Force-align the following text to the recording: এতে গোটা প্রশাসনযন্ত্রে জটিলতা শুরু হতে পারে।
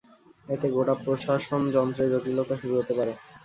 এতে 0.45 0.67
গোটা 0.75 0.93
প্রশাসনযন্ত্রে 1.03 2.03
জটিলতা 2.13 2.55
শুরু 2.61 2.73
হতে 2.79 2.93
পারে। 2.97 3.13